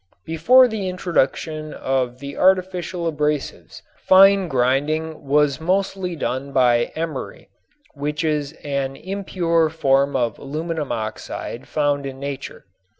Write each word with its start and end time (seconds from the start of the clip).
Before 0.25 0.67
the 0.67 0.89
introduction 0.89 1.75
of 1.75 2.17
the 2.17 2.35
artificial 2.35 3.05
abrasives 3.05 3.83
fine 3.99 4.47
grinding 4.47 5.23
was 5.27 5.61
mostly 5.61 6.15
done 6.15 6.51
by 6.51 6.85
emery, 6.95 7.49
which 7.93 8.23
is 8.23 8.53
an 8.63 8.95
impure 8.95 9.69
form 9.69 10.15
of 10.15 10.39
aluminum 10.39 10.91
oxide 10.91 11.67
found 11.67 12.07
in 12.07 12.19
nature. 12.19 12.65